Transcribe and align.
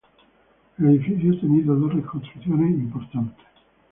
El 0.79 0.87
edificio 0.89 1.31
ha 1.31 1.41
tenido 1.41 1.75
dos 1.75 1.93
reconstrucciones 1.93 2.71
importantes. 2.71 3.45